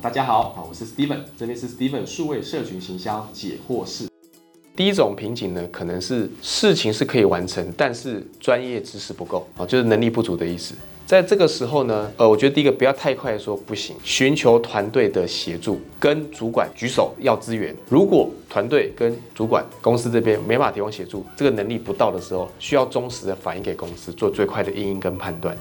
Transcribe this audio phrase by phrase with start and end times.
[0.00, 4.06] 大家好，好，我是 Steven，这边是 Steven 数位社群行销解惑室。
[4.76, 10.76] 第一种瓶颈呢，可能是事情是可以完成，但是专业知识不够啊，就是能力不足的意思。
[11.04, 17.74] 在这个时候呢，呃，我觉得第一个不要太快说不行，寻求团队的协助，跟主管举手要资源。
[17.88, 25.56] 如果团队跟主管公司这边没法提供协助，这个能力不到的时候，需要忠实的反映给公司，做最快的应应跟判断。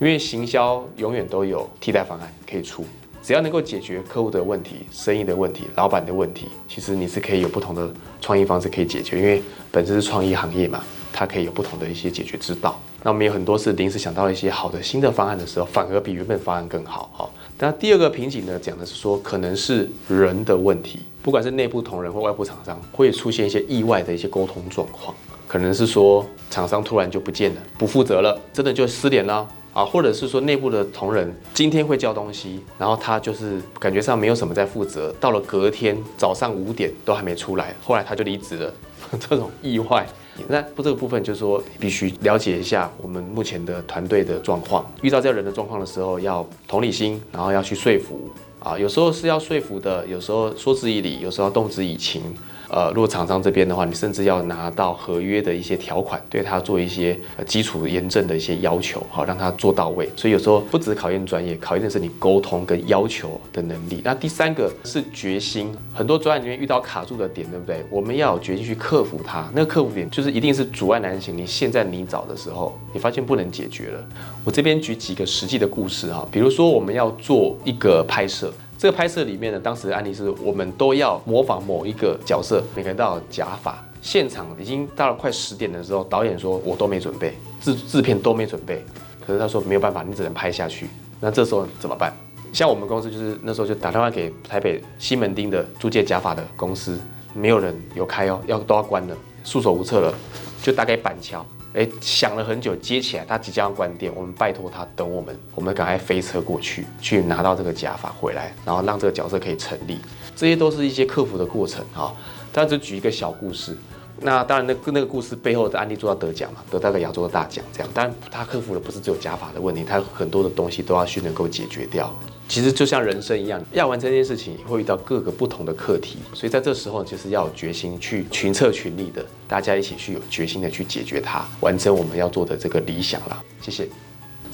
[0.00, 2.84] 因为行销永远都有替代方案可以出。
[3.26, 9.18] 只要能够解决客户的问题、生意的问题、老板的问题，其实你是可以有不同的创意方式可以解决。
[9.18, 10.80] 因为本身是创意行业嘛，
[11.12, 12.80] 它可以有不同的一些解决之道。
[13.02, 17.10] 那我们有很多是临时想到一些好的新的方案的时候，反而比原本方案更好。
[17.12, 25.12] 好，那第二个瓶颈呢，讲的是说可能是人的问题，不管是内部同仁或外部厂商，会出现一些意外的一些沟通状况，
[25.48, 29.48] 可能是说厂商突然就不见了，不负责了，真的就失联了。
[29.76, 38.72] 啊，或者是说内部的同仁今天会交东西，然后他就是感觉上没有什么在负责，到了隔天早上五点都还没出来，后来他就离职了，
[39.28, 40.06] 这种意外。
[40.48, 52.22] 那不这个部分就是说必须了解一下我们目前的团队的状况，遇到这样人的状况的时候要同理心，然后要去说服啊，有时候是要说服的，有时候说之以理，有时候动之以情。
[52.68, 60.10] 呃，如果厂商这边的话，你甚至要拿到合约的一些条款，对他做一些基础验证的一些要求，好让他做到位。
[60.16, 64.00] 所以有时候不只考验专业，考验的是你沟通跟要求的能力。
[64.02, 67.86] 那第三个是决心，很多专案里面遇到卡住的点，对不对？
[67.88, 69.46] 我们要有决心去克克服它。
[69.52, 71.36] 那个克服点就是一定是阻碍难行。
[71.36, 74.02] 你现在你找的时候，你发现不能解决了。
[74.42, 78.50] 我这边举几个实际的故事哈，比如说我们要做一个拍摄。
[78.78, 83.82] 这个拍摄里面呢，当时的案例是我们都要模仿某一个角色，每个人都要假发。
[84.00, 88.82] 现场已经到了快十点的时候，导演说我都没准备，制制片都没准备。
[89.26, 90.86] 可是他说没有办法，你只能拍下去。
[91.20, 92.12] 那这时候怎么办？
[92.52, 96.98] 像我们公司就是那时候就打电话给台北西门町的租借假发的公司，
[97.36, 100.14] 没有人有开哦，要都要关了，束手无策了，
[100.62, 101.44] 就打给板桥。
[101.74, 109.98] 哎，想了很久，接起来，他即将要关店，我们拜托他等我们，我们赶快飞车过去，去拿到这个假发回来，然后让这个角色可以成立，
[110.34, 112.14] 这些都是一些克服的过程啊。
[112.50, 113.76] 但只举一个小故事，
[114.22, 117.88] 那当然那那个故事背后的案例做到得奖嘛，得到个亚洲的大奖，这样。
[117.92, 122.10] 但他克服的不是只有假发的问题，他很多的东西都要去能够解决掉。
[122.48, 133.42] 其实就像人生一样，要完成一件事情，会遇到各个不同的课题，所以在这时候就是要有决心去群策群力的，大家一起去有决心的去解决它，完成我们要做的这个理想啦。
[133.60, 133.88] 谢谢。